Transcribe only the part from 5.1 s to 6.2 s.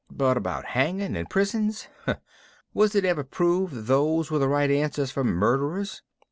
murderers?